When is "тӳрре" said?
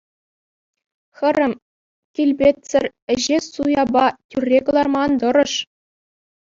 4.29-4.59